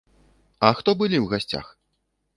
А 0.69 0.71
хто 0.79 0.95
былі 1.01 1.17
ў 1.21 1.25
гасцях? 1.35 1.65